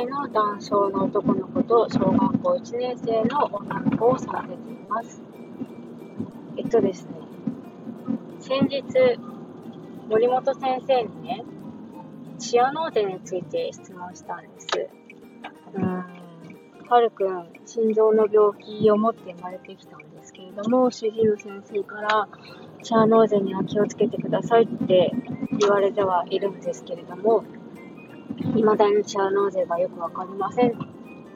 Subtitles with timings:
[0.00, 5.22] 歳の男性の男の子と小学校1年生の女の子を育てています。
[6.56, 7.10] えっとですね、
[8.40, 8.82] 先日、
[10.08, 11.44] 森本先生にね、
[12.38, 14.66] チアノーゼについて質問したんです。
[15.74, 15.84] うん、
[16.88, 22.28] はるくん、心臓の病気を持って生まれてきたんですけれども、主治医の先生から、
[22.82, 25.12] チアノーゼには気をつけてくださいって
[25.58, 27.44] 言われてはいるんですけれども、
[28.40, 30.74] 未だにチアノーゼがよくわかりません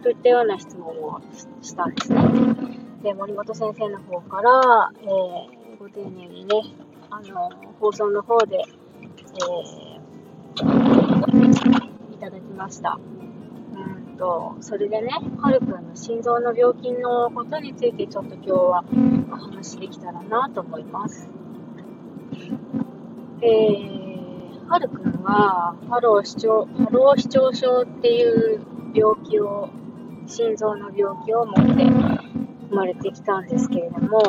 [0.03, 1.21] といったような質問を
[1.63, 2.23] したんですね。
[3.03, 6.63] で、森本先生の方から、えー、ご丁寧にね、
[7.11, 12.99] あの、放送の方で、えー、いただきました。
[12.99, 15.09] うんと、それでね、
[15.39, 18.85] はるくんの心臓の病気のことについてちょっと今日は
[19.33, 21.29] お話できたらなと思います。
[23.43, 24.04] えー、
[24.75, 28.61] はるくんは、ファロー四徴、ファロー四徴症っていう
[28.93, 29.69] 病気を、
[30.27, 34.21] 心臓の病気を持って生まれてきたんですけれども、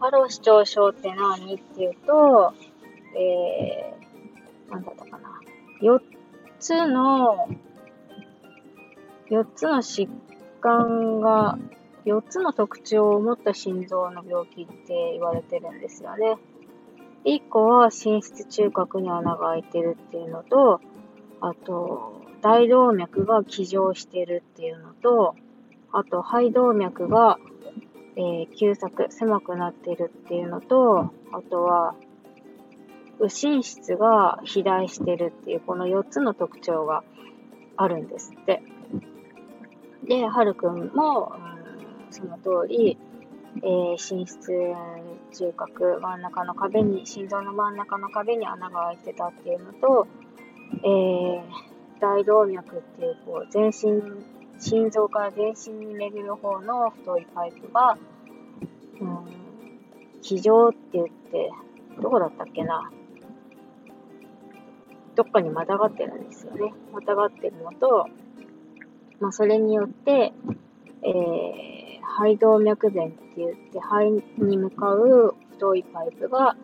[0.00, 2.52] ファロー四徴症って何っていうと、
[3.16, 5.40] えー、なんだったかな。
[5.80, 6.00] 4
[6.58, 7.48] つの、
[9.30, 10.08] 4つの疾
[10.60, 11.60] 患が、
[12.06, 16.38] 4つの特徴を持った心臓の病気って言われてるんですよね。
[17.24, 20.80] 1個は心室中核に穴が開いてるっていうのと、
[21.40, 25.34] あと、大動脈が起乗してるっていうのと、
[25.92, 27.38] あと、肺動脈が、
[28.16, 31.94] えー、急迫、狭くなってるっていうのと、あとは、
[33.18, 37.04] 右心室が肥大してるっていう、この4つの特徴が
[37.76, 38.62] あるんですって。
[40.04, 42.96] で、はるくんも、うん、その通り、
[43.56, 44.52] えー、心室
[45.32, 50.06] 中核、真ん中の壁に、心臓の真ん中の壁に穴が開いてたっていうのと、
[50.84, 51.42] えー、
[52.00, 54.02] 大動脈っていう、こう、全身、
[54.60, 57.98] 心臓から全身に巡る方の太いパイプが、
[59.00, 59.18] うん、
[60.22, 61.50] 気状って言って、
[62.00, 62.90] どこだったっけな
[65.16, 66.72] どっかにまたがってるんですよね。
[66.92, 68.06] またがってるのと、
[69.18, 70.32] まあ、それによって、
[71.02, 76.56] えー、肺動脈弁って言って肺に向かう太いパイプが、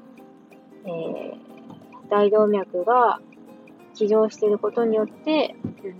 [0.84, 1.36] えー、
[2.10, 3.20] 大動脈が
[3.94, 5.94] 起乗していることによって、うん、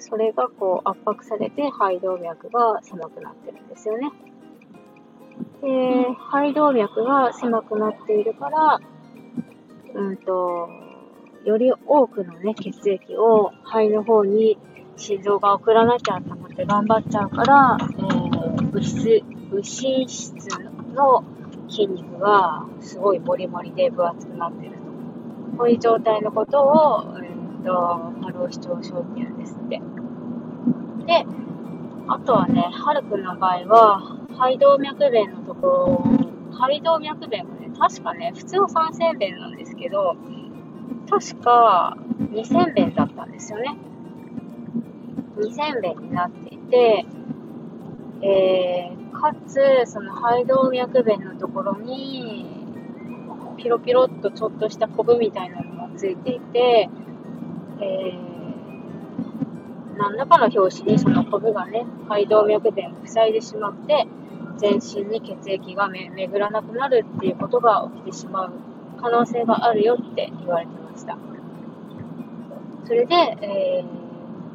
[0.00, 4.10] それがこう圧迫されて肺動脈が狭くなってるんですよね。
[5.62, 8.80] で、肺動脈が狭くなっているから、
[9.94, 10.68] うんと、
[11.44, 14.58] より多くのね、血液を肺の方に
[15.00, 20.34] 心臓が送らなきゃと思って頑張っちゃうから、えー、右室、右心室
[20.94, 21.24] の
[21.70, 24.78] 筋肉がすごいボリボリで分厚くなってると。
[25.56, 29.80] こういう状態のことを、えー、と、ファロー四徴症っていうんですって。
[31.06, 31.26] で、
[32.06, 36.04] あとはね、はるくんの場合は、肺動脈弁のところ、
[36.52, 40.16] 肺動脈弁もね、確かね、普通は3000弁なんですけど、
[41.08, 41.96] 確か
[42.32, 43.78] 2000弁だったんですよね。
[45.40, 47.06] 2000弁になっていて、
[48.22, 52.46] えー、かつ、その肺動脈弁のところに、
[53.56, 56.88] ピロピロっとちょっとしたコブみたいなのがついていて、
[57.80, 64.06] えー、何らかの拍子にそのコブがね、肺動脈弁を塞いでしまって、
[64.58, 68.52] 全身に血液が巡らなくなるっていうことが起きてしまう
[69.00, 71.16] 可能性があるよって言われてました。
[72.84, 73.99] それで、えー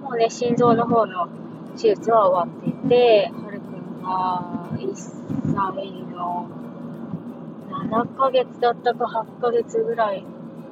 [0.05, 1.27] もうね、心臓の方の
[1.75, 6.47] 手術は終わっていて、はるくんが1歳の
[7.89, 10.23] 7ヶ月だったか8ヶ月ぐらい、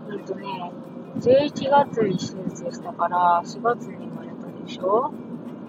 [0.08, 0.72] うんとね、
[1.18, 5.12] 11月に手術したから、4月に生まれたでしょ？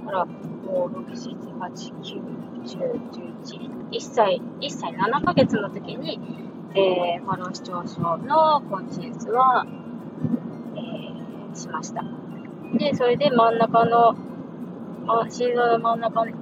[0.04, 0.28] だから、5、
[0.68, 2.20] 6、7、8、9、
[2.64, 6.20] 10、11、1歳、1歳7ヶ月の時に、
[6.74, 9.64] えー、ファロー視聴症の今手術は、
[10.76, 12.23] えー、しました。
[12.78, 14.16] で、それで真ん中の、
[15.06, 16.32] あ心臓の真ん中に、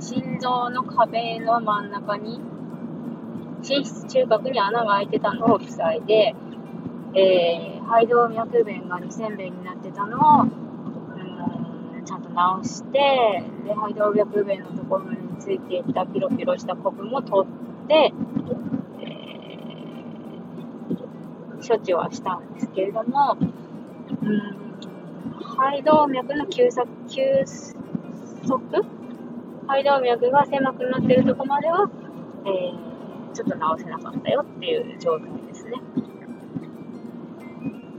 [0.00, 2.40] 心臓の壁の真ん中に、
[3.62, 6.34] 心室中核に穴が開いてたのを塞いで、
[7.14, 18.12] えー、肺動脈弁が2000弁になってたのを、うん、ちゃんと直して、で、肺動脈弁のところについていたピロピロしたコブも取って、
[19.00, 23.36] えー、処置はしたんですけれども、
[24.22, 24.69] うん
[25.60, 26.70] 肺動脈の急
[27.06, 27.76] 急ス
[28.48, 28.82] トップ
[29.68, 31.90] 肺動脈が狭くなってるとこまでは、
[32.46, 35.72] えー、ちょっと直せなかったよっていう状態ですね。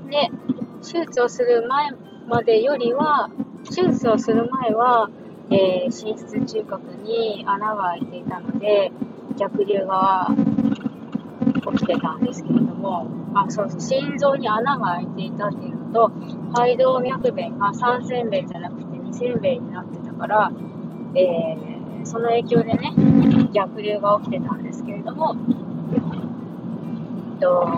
[0.09, 0.31] で、
[0.81, 1.91] 手術をする前
[2.27, 3.29] までよりは、
[3.69, 5.11] 手術をする前は、
[5.51, 8.91] えー、心室中核に穴が開いていたので、
[9.37, 10.27] 逆流が
[11.73, 13.05] 起きてたんですけれども、
[13.35, 16.11] あ、そうそう、心臓に穴が開いていたっていうと、
[16.53, 20.51] 肺動脈弁が3線弁じゃなくて2線弁になってたから、
[21.15, 22.93] えー、その影響でね、
[23.53, 25.35] 逆流が起きてたんですけれども、
[27.33, 27.77] えっと、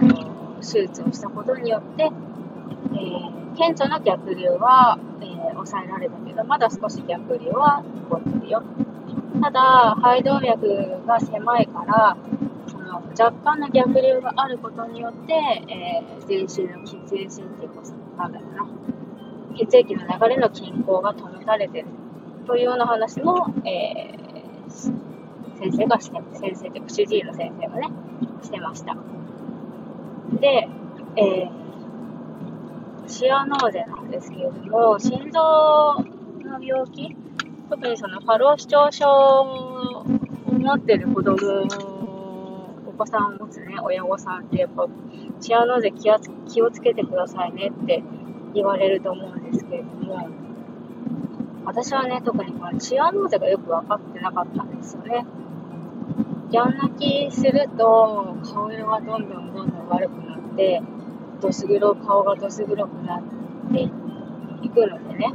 [0.61, 8.63] 手術をしたことによって、えー、顕著な逆流は、えー、抑えられたけど、まだ少し逆流は残ってるよ。
[9.41, 12.17] ただ、肺動脈が狭いから、
[12.99, 17.81] の若干の逆流があることによって、えー、全身の血液っていうか、
[18.17, 18.67] なんだな、
[19.57, 21.87] 血液の流れの均衡が保たれてる
[22.45, 24.69] というような話も、えー、
[25.59, 27.89] 先生がして、先生というか主治医の先生がね、
[28.41, 28.95] してました。
[30.39, 30.67] で、
[31.15, 35.39] えー、シアノーゼなんですけれども、心臓
[36.43, 37.15] の病気、
[37.69, 41.37] 特にその過労死症症を持ってる子供、
[42.93, 44.87] 子さんを持つね、親御さんってやっぱ、
[45.39, 46.09] シアノーゼ気
[46.53, 48.03] 気をつけてくださいねって
[48.53, 50.27] 言われると思うんですけれども、
[51.65, 55.25] 私はね、特にこのチアノーゼがよく分かってなかったんですよね。
[56.51, 60.81] ギャン泣きすると、顔色がどんどんどんどん悪くなって、
[61.41, 63.21] どす黒、顔がどす黒くなっ
[63.71, 65.33] ていくのでね、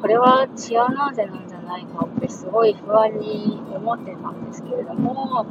[0.00, 5.46] これはチアノーゼなんじゃないかってすごい不安に思ってたんですけれども、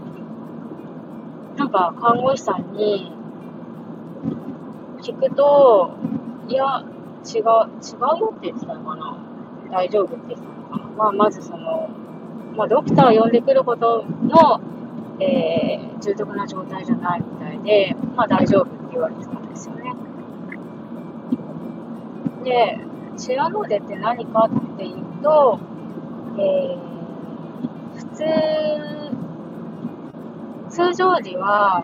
[1.58, 3.12] なんか看護師さんに
[5.02, 5.92] 聞くと、
[6.48, 6.84] いや、
[7.26, 9.18] 違う、違うよって言ってたのかな
[9.72, 11.90] 大丈夫って言ってたのかなまあ、まずその、
[12.56, 14.62] まあ、ドクターを呼んでくることの、
[15.20, 19.94] えー、重篤な状態じゃないみたいで、まあ大丈夫って言われてたんですよね。
[22.44, 22.80] で、
[23.18, 25.60] チアノーゼって何かっていうと、
[26.38, 26.94] えー、
[27.96, 29.03] 普通、
[30.74, 31.84] 通常時は、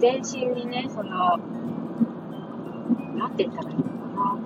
[0.00, 1.38] 全身にね、その、
[3.14, 4.36] なんて言ったらいいのかな。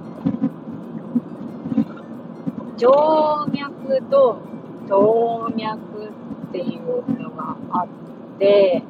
[2.77, 2.87] 静
[3.51, 4.43] 脈と
[4.91, 6.11] 動脈
[6.49, 8.83] っていうのがあって、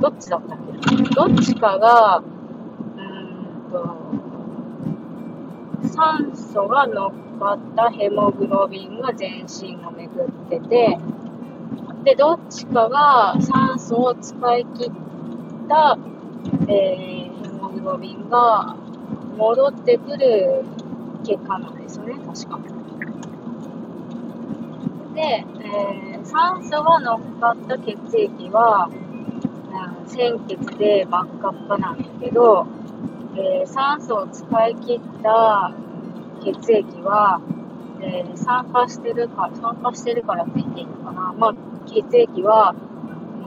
[0.00, 2.20] どっちだったっけどっちかが、
[5.84, 10.98] 酸素が乗っかったヘモグロビンが全身を巡ってて、
[12.04, 15.98] で、どっちかが酸素を使い切った、
[16.68, 17.38] えー
[17.68, 18.76] グロビンが
[19.36, 20.64] 戻ってくる
[21.24, 22.58] 結果なんですよね、確か。
[25.14, 32.66] で、えー、酸素が乗っかった血液は、うん、鮮血で真っ赤っかなんだけど、
[33.38, 35.72] えー、酸素を使い切った
[36.42, 37.40] 血液は、
[38.00, 41.32] えー、酸化してるか、酸化してるからって言っていいのかな。
[41.38, 41.54] まあ、
[41.86, 42.74] 血液は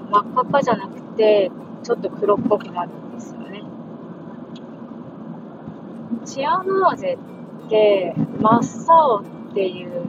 [0.09, 1.51] 真っ赤っかじゃなくて、
[1.83, 3.63] ちょっと黒っぽくなるんですよね。
[6.25, 7.17] チアノーゼ
[7.65, 10.03] って真っ青っていう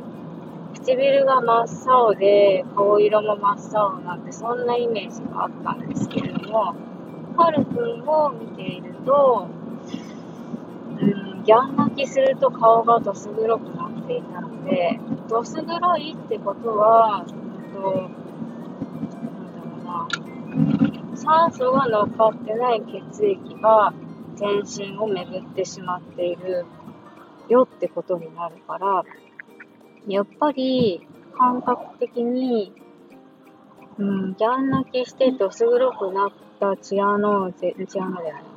[0.75, 6.75] 唇が真っ青で顔色も真っ青なんてそんなイメージがあったんですけれども
[7.37, 9.49] ハルくんを見ていると、
[11.45, 18.09] ギャン泣きすると顔がどす黒くなっていたのでどす黒いってことは、うんと、
[19.25, 20.09] なんだろ
[21.01, 23.93] うな酸素が乗っかってない血液が
[24.37, 26.65] 全身を巡ってしまっている
[27.49, 29.05] よってことになるから、
[30.07, 31.07] やっぱり
[31.37, 32.73] 感覚的に、
[33.99, 38.43] うん、ギャン泣きしてどす黒くなったチアノーゼ、チアノーゼだな。
[38.43, 38.52] バ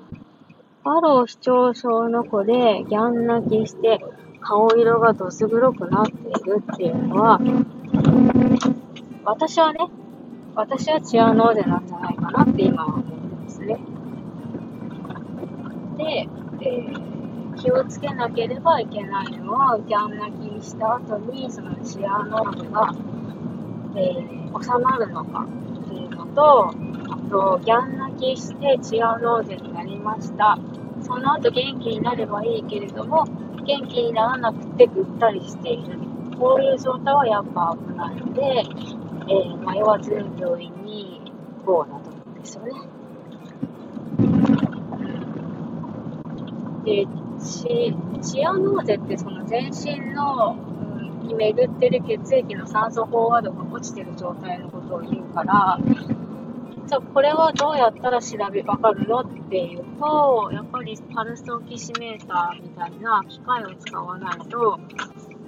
[0.91, 3.99] ロー視聴症の子でギャン泣きして
[4.39, 7.39] 顔色がどす黒くなっているっていうのは、
[9.23, 9.79] 私はね、
[10.55, 13.13] 私はチアノーゼなんじゃないかなって今は思って
[13.43, 13.79] ますね。
[15.97, 16.29] で、
[16.61, 22.93] えー、気をつけなければいけないのは、ギャン泣きした後に、そのチアノーゼが、
[23.95, 25.47] えー、収まるのか
[25.83, 30.57] っていうのと、あと、ギャン泣きしてチアノーゼになりました。
[31.05, 33.25] その後元気になればいいけれども、
[33.63, 35.99] 元気にならなくてぐったりしている。
[36.39, 41.21] こういう状態はやっぱ危ないので、えー、迷わず病院に
[41.63, 42.71] 行こうだと思うんですよね。
[46.85, 47.07] で、
[47.39, 50.57] チチアノーゼってその全身の、
[51.21, 59.19] うん、に巡ってる血液の酸素飽和度が落ちてる状態のことを言うからゃあこれはどうやったら調べわかるの？
[59.19, 64.79] っていうとやっぱりパルスオキシメーターみたいな機械を使わないと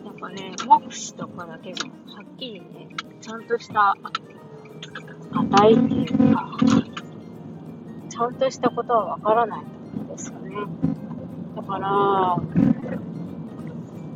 [0.05, 1.89] やっぱね目視とかだけでは
[2.23, 2.89] っきりね
[3.21, 3.95] ちゃんとした
[5.33, 6.57] 値っていうか
[8.09, 10.55] ちゃんとしたことはわからないんですよね。
[11.55, 12.37] だから、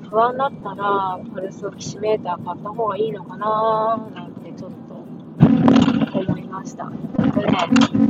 [0.09, 4.30] 不安だったら、パルスオキシメーター買った方がいいのかななん
[6.51, 6.85] ました。
[6.85, 6.91] こ
[7.41, 7.57] れね、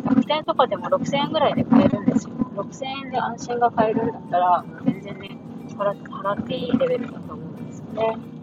[0.04, 2.34] 楽天とかでも6000円ぐらいで買えるんですよ。
[2.56, 5.38] 6000円で安心が買えるんだったら、全然ね、
[5.78, 8.42] 払っていいレベルだと思うんですよね。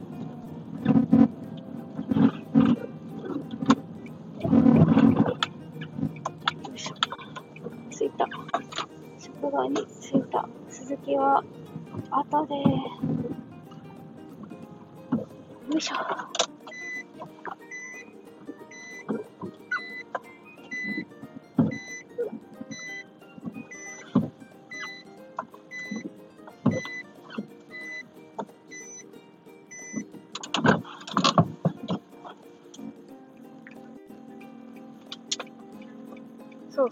[9.68, 10.48] に着いた。
[10.68, 11.42] 鈴木は
[12.10, 12.54] 後で。
[12.54, 12.62] よ
[15.76, 16.37] いしょ。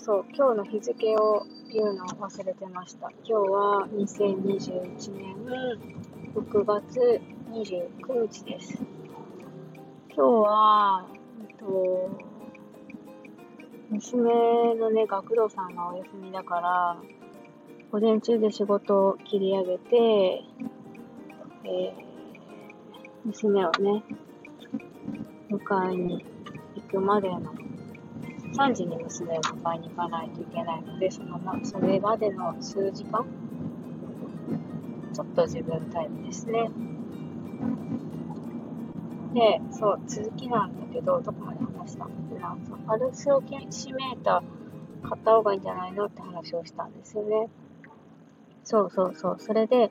[0.07, 3.11] そう、今日の日付を言うのを忘れてました。
[3.25, 5.35] 今日は2021年
[6.33, 7.21] 6月
[7.51, 8.85] 29日です。
[10.15, 11.09] 今日は、
[11.51, 12.09] えっと、
[13.91, 16.97] 娘のね、学童さんがお休みだから、
[17.91, 21.93] 午前中で仕事を切り上げて、えー、
[23.25, 24.05] 娘をね、
[25.51, 26.25] 迎えに
[26.77, 27.66] 行くまでの
[28.57, 33.27] 3時に娘を迎えに行かないといけないので、そのま、それまでの数時間、
[35.13, 36.71] ちょっと自分タイムですね。
[39.35, 42.07] で、そう、続きなんだけど、どこまで話した？
[42.07, 47.51] んだっけな、そうパルスオキシメーター買った方がいいんじゃないのって話をしたんですよね。
[48.65, 49.37] そうそうそう。
[49.39, 49.91] それで、え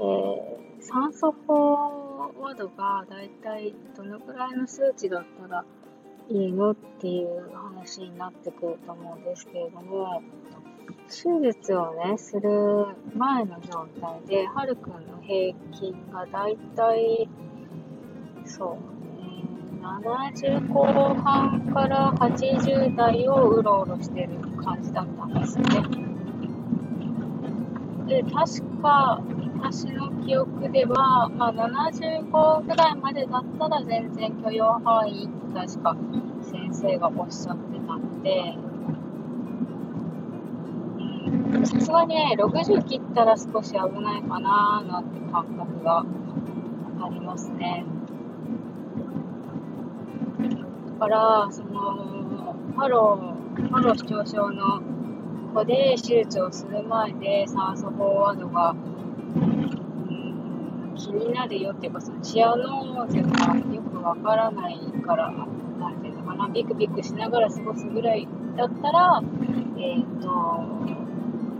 [0.00, 2.08] ー、酸素飽
[2.40, 5.64] 和度がだいたいどのくらいの数値だったら
[6.30, 10.22] いいのっていう話になってくると思うんですけれども、
[11.06, 17.28] 手術をね、する前の状態で、はるくんの平均がだいたい、
[18.44, 19.44] そうね、
[19.82, 24.28] 70後半から80代をうろうろしてる
[24.62, 25.64] 感じだったんですね。
[28.06, 29.22] で、確か、
[29.60, 35.96] 私の記憶では、まあ、75ぐらいまでだったら全然許容範囲って確か
[36.42, 38.54] 先生がおっしゃってたので、
[41.66, 47.84] さすがにね、60切ったら少し危ないかなーなんて感覚がありますね。
[51.00, 54.80] だから、その、ハロー、ファロー四徴症の
[55.52, 58.76] 子で手術をする前で酸素飽和度が
[61.08, 69.22] 気になるよっていうか、そのチアノーゼがよくわからないから、なんていうのかな、ビクビクしながら過ごすぐらいだったら、
[69.78, 70.28] えっ、ー、と、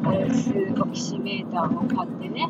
[0.04, 2.48] パルスオキシメーターを買ってね、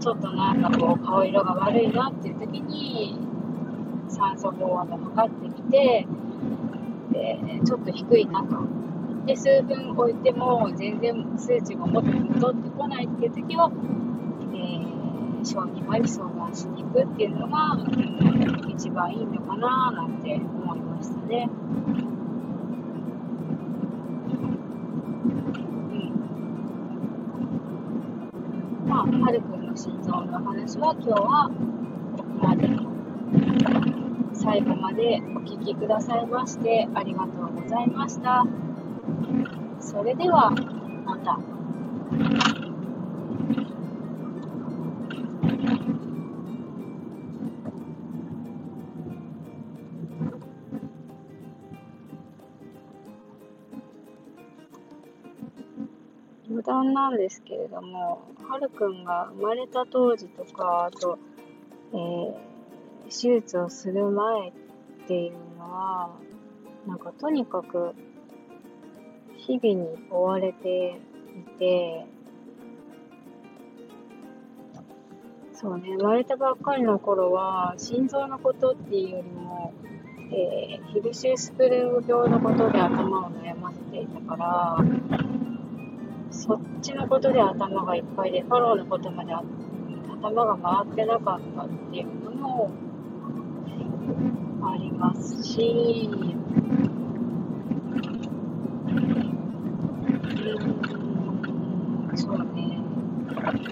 [0.00, 3.16] ちょっとなんかこう顔色が悪いなっていう時に、
[4.08, 6.06] 酸素飽和度測ってみて、
[7.12, 8.56] で、ちょっと低いなと。
[9.26, 13.70] で、数分置いても全然数値が元に戻ってこないっていう時は、
[15.44, 21.48] 小児科に相談しに行くっていうのが、うん、一番いいのかななんて思いましたね。
[21.50, 22.08] うん
[28.88, 31.50] まあ、はるくんの心臓の話は今日は
[32.16, 32.98] ここまで。
[34.32, 38.46] 最後までお聴きくださいましてありがとうございました。
[39.80, 40.50] それでは
[41.04, 41.38] また。
[56.92, 61.18] なんですけれども、はるくんが生まれた当時とか、あと、
[61.92, 62.34] えー、
[63.04, 64.52] 手術をする前っ
[65.06, 66.10] ていうのは、
[66.86, 67.94] なんかとにかく
[69.36, 71.00] 日々に追われて
[71.36, 72.06] いて、
[75.52, 79.72] そうね、生まれたばっかりの頃は、心臓のことっていうよりも、
[80.30, 84.84] えー、ヒルシュースプルー病のことで頭を悩ませていたから、
[86.48, 92.70] そっちのことで頭がいっぱいで、ファローのことまで頭が回ってなかったっていうのも
[94.62, 96.16] ありますし、う
[102.14, 102.78] ん、そうね。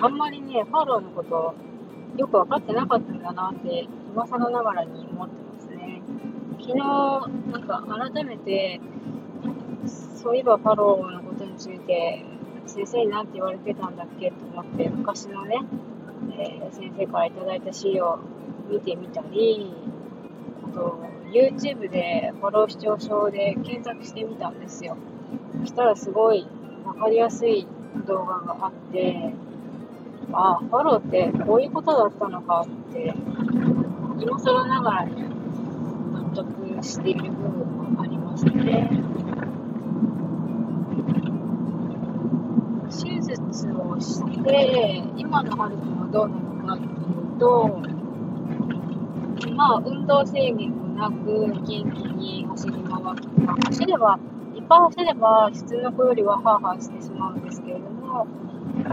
[0.03, 1.55] あんまりね、ファローのこと
[2.19, 6.03] よく分かってなかったんだなって、今更ながらに思ってますね。
[6.61, 7.27] 昨日、な
[7.59, 8.83] んか改めて、
[9.87, 12.26] そういえばファローのことについて、
[12.77, 15.61] 先生に何て言われてたんだっけと思って、昔のね、
[16.39, 18.19] えー、先生から頂いた資料を
[18.71, 19.75] 見てみたり、
[20.63, 20.99] あと、
[21.33, 24.99] YouTube でフォロー視聴証で検索してみたんですよ。
[25.61, 26.47] そしたらすごい
[26.85, 27.67] 分かりやすい
[28.07, 29.33] 動画があって、
[30.33, 33.15] ああ、フォローってこういうことだったのかって、
[34.21, 35.23] 今更ながらに
[36.13, 39.06] 納得している部分もありますね。
[43.83, 47.81] をして、今のハルくんはどうなのかっていうと、
[49.55, 54.19] まあ、運動制限もなく、元気に走り回って、走れば、
[54.55, 58.27] いっぱい走れば、普通の子よりはハーハーしてしまうんですけれども、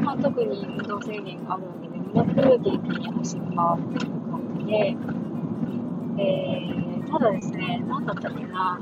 [0.01, 4.97] まあ、特に運動制限があるわけでもなく、元気に走り回っている感じで、
[6.17, 8.79] えー、ただですね、なんだったっけな、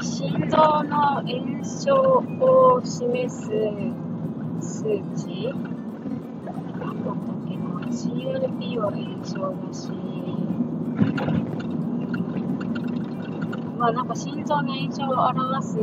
[0.00, 3.50] 心臓の炎症を示す
[4.60, 4.84] 数
[5.14, 5.52] 値
[6.44, 9.90] なんだったっけな、CRP は炎症だし、
[13.78, 15.82] まあなんか心臓の炎症を表す、え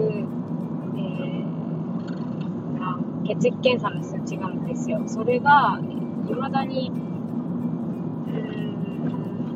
[2.80, 5.04] ー、血液検査の数値があるんですよ。
[5.08, 5.80] それが、
[6.28, 6.92] いまだに、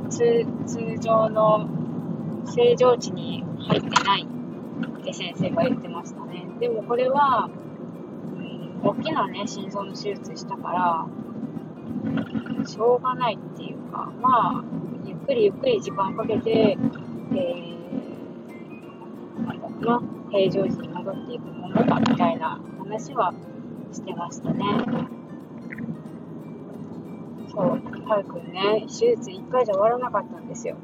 [0.09, 1.67] 通通常の
[2.45, 4.27] 正常値に入ってない
[5.01, 6.45] って先生が言ってましたね。
[6.59, 7.49] でもこれは、
[8.83, 11.07] 大きなね、心臓の手術したから、
[12.65, 14.63] しょうがないっていうか、まあ、
[15.05, 16.77] ゆっくりゆっくり時間かけて、
[17.31, 23.33] えー、なんだろうな、平常時に戻っていくものだみたいな話は
[23.91, 24.65] してましたね。
[27.49, 30.75] そう、はるくね、手術1回じゃ終わらなかったんですよ。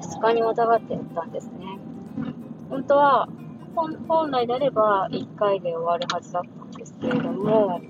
[0.00, 1.78] 2日にまたがってやったんですね。
[2.70, 3.28] 本当は、
[3.74, 6.55] 本来であれば1回で終わるはずだった
[7.00, 7.80] けれども、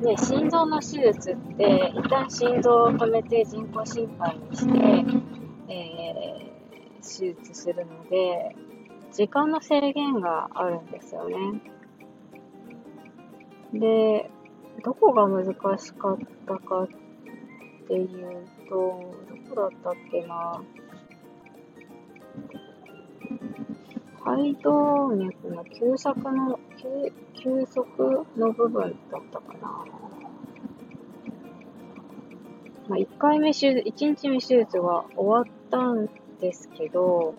[0.00, 4.78] ね、心臓の手術って、一旦心臓を止めて人工心肺にして、
[5.68, 8.54] えー、手術するので、
[9.12, 11.60] 時間の制限があるんですよね。
[13.72, 14.30] で、
[14.84, 15.46] どこが難
[15.78, 16.88] しかったかっ
[17.88, 20.62] ていうと、どこだったっけな。
[24.24, 26.58] 肺動脈の休息の、
[27.34, 29.84] 休息の部分だったかな。
[32.88, 36.08] まあ、1回目手術、1日目手術は終わったん
[36.40, 37.34] ですけど、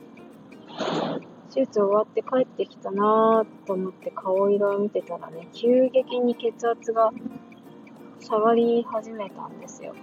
[1.54, 7.12] 手術終わって帰ってきたなぁと思って顔色を見てたらね、急激に血圧が
[8.20, 9.96] 下がり始めたんですよ。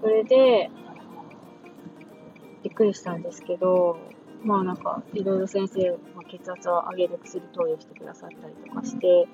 [0.00, 0.70] それで、
[2.62, 3.98] びっくりしたんですけど、
[4.42, 5.98] まあなんか、いろいろ先生が
[6.28, 9.28] 血圧を上げる薬投与してくださったりとかして、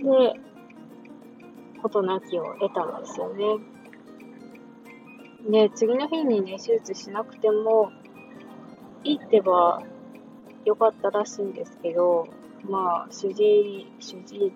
[0.00, 0.40] で、
[1.82, 3.44] 事なきを得たんですよね。
[5.50, 7.92] で、次の日にね、手術しなくても、
[9.04, 9.82] いいってば
[10.64, 12.28] 良かったらしいんですけど、
[12.68, 14.52] まあ、主治医、主治医、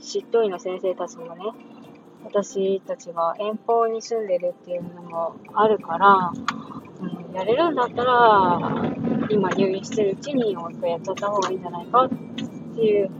[0.00, 1.42] 執刀医の先生たちもね、
[2.24, 6.32] 私たちが遠方に住んでるっていうのもあるから、
[7.34, 8.58] やれるんだったら、
[9.30, 12.08] 今入院してるうちにもう一回やっちゃった方がいいんじゃないかっ
[12.74, 13.10] ていう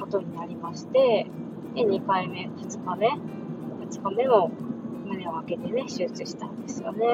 [0.00, 1.26] ことになりまして、
[1.74, 4.50] で、2回目、2日目、2日目も
[5.06, 7.06] 胸を開けてね、手術したんですよね。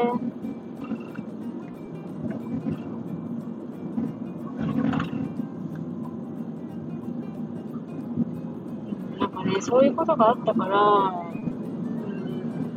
[9.18, 10.78] なんかね、そういうことがあったから、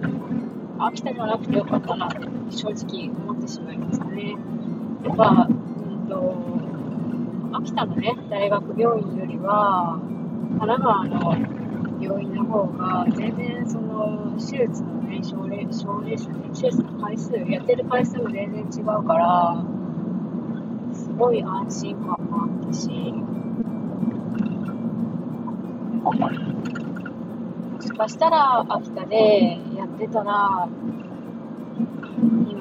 [0.04, 2.17] うん、秋田じゃなくてよかったなって
[2.50, 4.36] 正直思ってしまいましたね。
[5.04, 10.00] やっぱ、うんと、秋田のね、大学病院よりは、
[10.60, 11.36] 神奈川の
[12.00, 19.64] 病院の方が、全然その、手術のね、症例、症例数ね、手術の回数、やってる回数も全然違うから、
[20.94, 22.90] すごい安心感もあったし、
[26.02, 30.68] もしかしたら秋田でやってたら、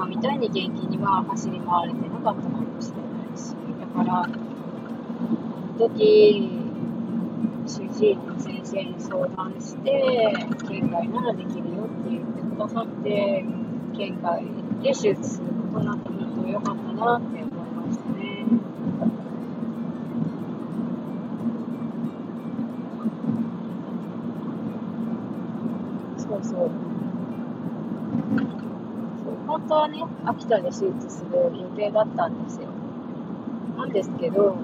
[0.00, 4.26] 今みたいに元気には走り回れてなかったかもしれないし、だから、
[5.76, 6.48] 時、
[7.66, 10.32] 主治医の先生に相談して、
[10.66, 13.44] 県外ならできるよって言ってくださって、
[13.94, 14.42] 県外
[14.82, 17.49] で手術することになって本当良かったなって
[29.74, 32.68] はね、秋田で手術する予定だったんですよ。
[33.76, 34.56] なんですけど、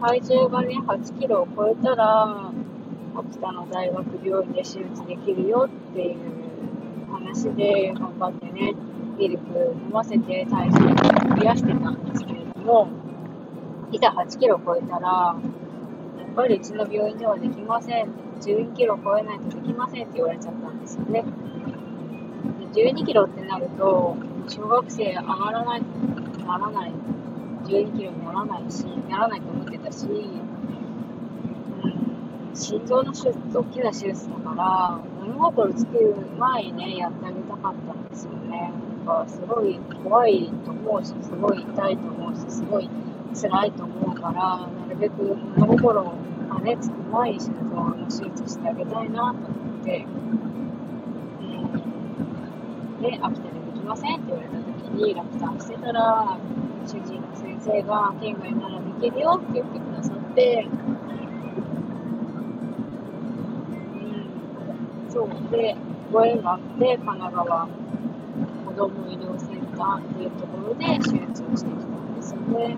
[0.00, 2.50] 体重がね、8キロを超えたら、
[3.16, 6.16] 秋田の大学病院で手術できるよっていう
[7.10, 8.74] 話で、頑張ってね、
[9.18, 12.88] ミルク飲ませて体重を増やしてたんですけれども、
[13.90, 15.36] いざ8キロ超えたら、
[16.18, 18.25] やっぱりうちの病院ではできません。
[18.40, 21.24] 12キロ超えないとできませんって言われちゃったんですよね。
[22.74, 24.16] で12キロってなると、
[24.48, 25.82] 小学生上がらない、
[26.46, 26.92] ならない、
[27.64, 30.06] 12キロにならないし、ならないと思ってたし、
[32.54, 38.72] 心臓の手術、大きな手術だから、物心つく前にね、やってあげたかったんですよね。
[39.04, 42.88] なんか、すごい怖いと思うし、すごい痛いと思うし、すごい
[43.34, 45.22] 辛いと思うから、なるべく
[45.56, 46.14] 物心を
[46.56, 50.06] がね、つく前に心臓の手術してあげたいなと思って、
[53.00, 56.38] で、秋田でできませんって言われた時に落胆してたら、
[56.86, 60.66] 主治医の先生が、県外ならできるよって言ってくださって、
[63.92, 65.28] うん、そう。
[65.50, 65.76] で、
[66.12, 72.76] ご縁があって、神奈川子ども医療センターっていうところで手術をしてきたんですよね。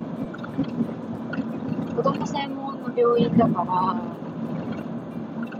[1.94, 2.67] 子供専門
[2.98, 3.96] 病院だから、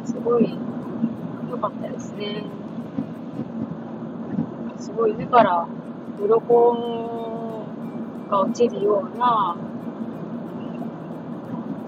[0.04, 0.58] すごい
[1.48, 2.44] 良かったですね。
[4.76, 5.68] すごい目から
[6.20, 7.64] 鱗
[8.28, 9.56] が落ちるような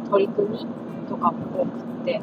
[0.08, 0.64] 取り組み
[1.08, 2.22] とかも多くて、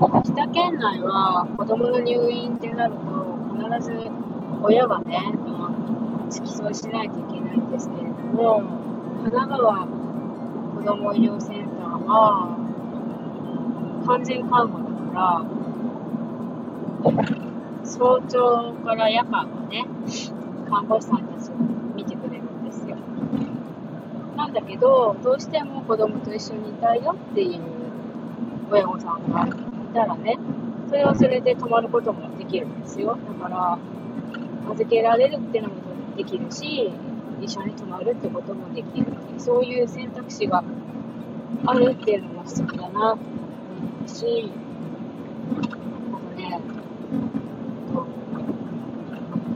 [0.00, 2.98] 秋田県内は子供の入院ってなると
[3.54, 4.10] 必ず
[4.62, 5.32] 親がね、
[6.30, 8.62] 付き添いしないといけないんですけれども、
[9.22, 12.58] 神奈川子ども医療センターは、
[14.06, 15.44] 完全看護だから、
[17.84, 19.86] 早朝から夜間のね、
[20.68, 21.54] 看護師さんたちが
[21.94, 22.96] 見てくれるんですよ。
[24.36, 27.60] なんだけど、どうしても子供と一緒にいたいよっていう
[28.70, 29.50] 親御さんがい
[29.94, 30.36] たらね、
[30.88, 33.16] それはそれで泊まることもできるんですよ。
[33.40, 33.78] だから、
[34.72, 35.74] 預けられるっていうのも
[36.16, 36.92] できるし、
[37.44, 40.64] 一緒に泊まるってこともできるのでそういう選択肢が
[41.66, 43.18] あるっていうのも素敵だなと思
[44.04, 44.50] うし、
[46.10, 46.60] あのね、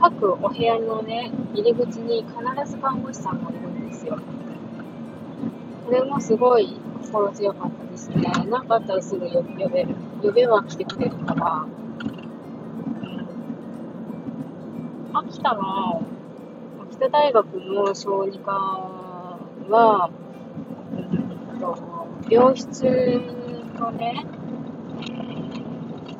[0.01, 4.19] 各お部屋のね、入り口に必ず看護師さんがいるんですよ。
[5.85, 8.31] これもすごい心強かったですね。
[8.49, 9.95] なかったらすぐ呼べる。
[10.21, 11.65] 呼べは来てくれるから。
[15.13, 16.03] 秋田の
[16.99, 20.09] 田大学の小児科は、
[20.91, 21.77] うんと、
[22.29, 22.81] 病室
[23.77, 24.25] とね、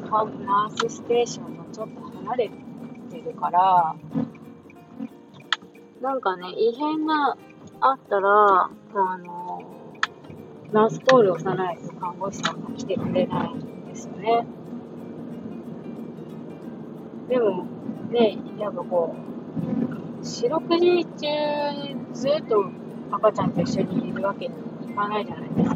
[0.09, 2.49] ナースステーションがちょっと離れ
[3.11, 3.95] てるから、
[6.01, 7.37] なんかね、異変が
[7.81, 9.61] あったら、あの、
[10.71, 14.45] ナースコールを押さないと看護師さんが来てくれないんですよね。
[17.27, 17.65] でも、
[18.11, 19.29] ね、やっぱこう、
[20.21, 21.27] 四六時中
[22.13, 22.65] ずっと
[23.11, 24.53] 赤ちゃんと一緒にいるわけに
[24.89, 25.75] いかないじゃないですか。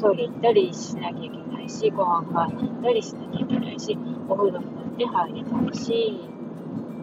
[0.00, 3.96] トイレ行ったりしなきゃいけないし、ご飯買いに行ったりしなきゃいけないし、
[4.28, 6.20] お風呂になって入りたいし、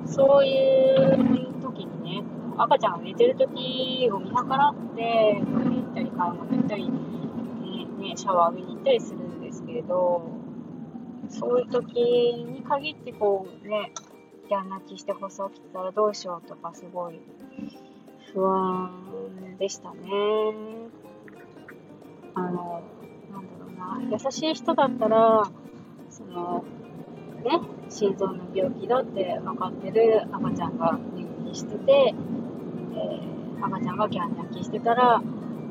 [0.06, 2.24] そういう時にね、
[2.58, 10.30] 赤ちゃんが寝てる時を見計らって、トイレ行ったり、買い物行ったり、ね、ね、シャワー浴びに行ったりするんですけれど、
[11.28, 13.94] そういう時に限ってこうね、
[14.52, 17.22] ギ泣きして放送来てたらどうしようとかすごい
[18.34, 20.00] 不安でしたね。
[22.34, 22.82] あの、
[23.32, 25.44] なんだろうな、優しい人だったら、
[26.10, 26.66] その、
[27.44, 27.60] ね、
[27.90, 35.22] 心臓の病気だって分かってる赤ちゃんが入院してて、えー、赤ちゃんがギャン泣きしてたら、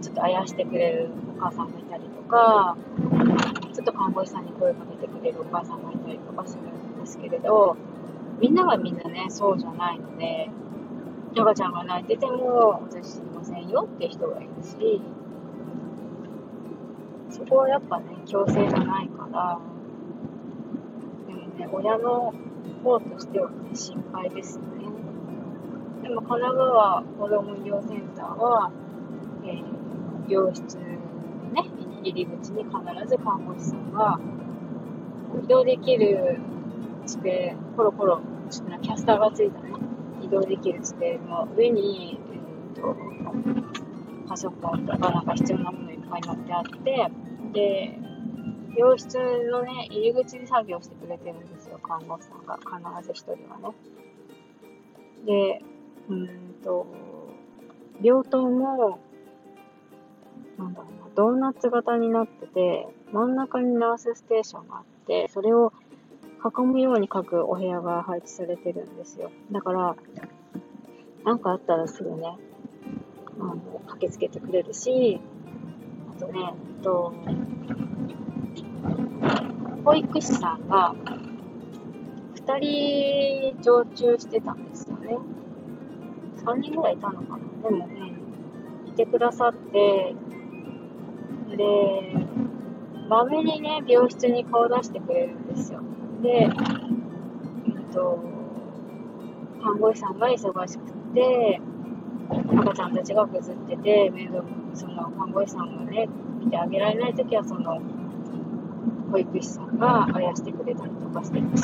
[0.00, 2.76] ちょっとあやしてくれるお母さんがいたりとか、
[3.74, 7.76] ちょっと看護師さんに声かけてくれるお母さんがいたりとかするんですけれど、
[8.40, 10.50] みんながみんなね、そうじゃないので、
[11.36, 15.00] 赤ちゃんが泣いてても、私知りませんよって人がいるし、
[17.30, 19.60] そこはやっぱね、強制じゃないから、
[21.72, 22.34] 親の
[22.82, 24.90] 方としては、ね、心配ですよね。
[26.02, 28.72] でも神奈川子ども医療センターは、
[29.44, 30.82] えー、病室の
[31.52, 31.64] ね、
[32.02, 34.18] 入り口に必ず看護師さんが
[35.44, 36.40] 移動できる
[37.06, 38.20] 机、コロコロ、
[38.50, 39.70] キャスターがついたね、
[40.20, 42.18] 移動できる机の上に、
[42.74, 42.96] えーと、
[44.28, 47.10] パソコンとかなんか必要なものいっぱい載ってあって、
[47.52, 47.98] で、
[48.76, 49.18] 病室
[49.50, 53.76] のね、入り口で作業してくれてるんですよ、看護師さんが、必ず一人はね。
[55.26, 55.62] で、
[56.08, 56.28] うん
[56.64, 56.86] と、
[58.02, 58.98] 病棟も、
[60.58, 65.72] なんだろうな、ドーナツ型になってて、真ん中にナースステーションがあって、それを
[66.42, 69.30] 囲むように各お部屋が配置されてるんですよ。
[69.52, 69.96] だから、
[71.24, 72.38] なんかあったらすぐね、
[73.38, 75.20] あの、駆けつけてくれるし、
[76.16, 77.12] あとね、えっと、
[79.84, 80.94] 保育士さんが
[82.36, 85.18] 2人常駐してたんですよね。
[86.44, 87.68] 3人ぐらいいたのかな。
[87.68, 88.12] でもね、
[88.86, 90.14] いてくださって、
[91.56, 92.26] で、
[93.08, 95.80] まめにね、病室に顔出してくれるんですよ。
[96.22, 96.50] で、えっ
[97.94, 98.18] と、
[99.62, 101.60] 看護師さんが忙しくて、
[102.30, 106.08] 赤ちゃんたちがぐずってて、面倒、その看護師さんがね、
[106.40, 107.80] 見てあげられないときは、その、
[109.10, 111.62] 保育士さんがあやしてくれたりとかしてるし、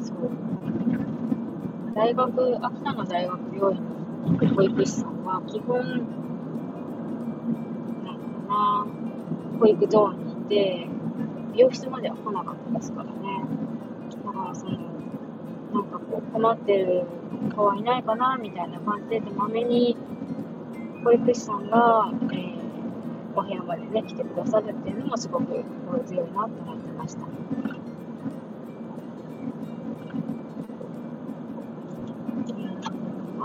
[0.00, 0.30] そう。
[1.94, 3.82] 大学、秋田の大学病院
[4.38, 5.84] の保育士さんは、基本、な
[8.02, 8.86] んだろうな、
[9.58, 10.91] 保育ゾーンにいて、
[11.52, 13.12] 美容室までは来なかったですからね。
[14.24, 14.78] だからその、
[15.72, 17.04] なんかこう困ってる
[17.54, 19.96] 子はいないかなみたいな感じで、まめに
[21.04, 22.56] 保育士さんが、えー、
[23.36, 25.46] お部屋までね、来てくださるっていうのもすごく
[25.86, 27.22] 心強いなと思ってました。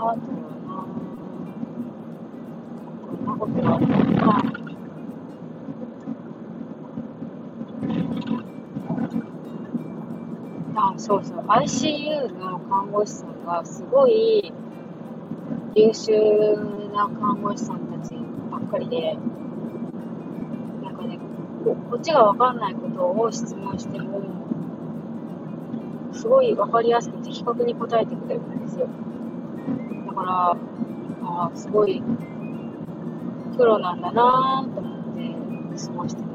[0.00, 0.16] とは
[0.66, 0.86] な、
[3.04, 4.07] こんなことが
[11.08, 11.38] そうそう。
[11.38, 14.52] ICU の看護師さんがすごい
[15.74, 16.12] 優秀
[16.92, 18.14] な看護師さんたち
[18.50, 19.16] ばっかりで、
[20.82, 21.18] なんかね、
[21.64, 24.20] こっちがわかんないことを質問しても、
[26.12, 28.86] すごいわかりやすく的確に答えてくれるんですよ。
[30.08, 30.56] だから、
[31.22, 32.02] あすごい
[33.56, 36.27] プロなんだなと思って過ごして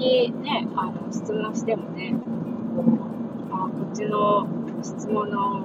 [0.00, 2.14] 々ね、あの、質問してもね、
[3.50, 4.46] あこっちの
[4.82, 5.64] 質問の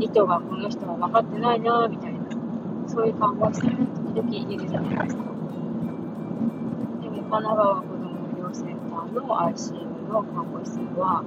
[0.00, 2.20] 意図がこの人は分かってないな、みたいな、
[2.88, 5.22] そういう看護師さん時々いるじゃないですか。
[5.22, 5.28] で
[7.08, 11.22] も、神奈川子ども医療センターの ICU の看護師さんは、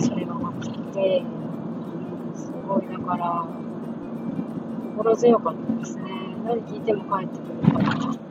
[0.00, 1.24] それがなくて、
[2.34, 3.46] すごい、だから、
[4.98, 6.02] 心強かったですね。
[6.44, 8.29] 何聞いても帰ってくるから。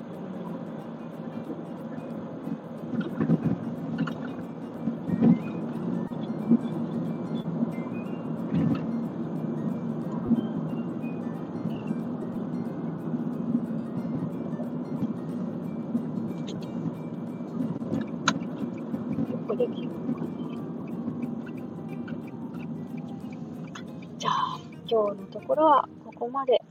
[25.60, 26.62] ろはここまで。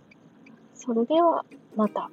[0.74, 1.44] それでは
[1.76, 2.10] また。